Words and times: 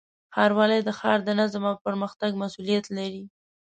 ښاروالۍ 0.35 0.79
د 0.83 0.89
ښار 0.99 1.19
د 1.23 1.29
نظم 1.39 1.63
او 1.71 1.75
پرمختګ 1.85 2.31
مسؤلیت 2.43 2.85
لري. 2.97 3.23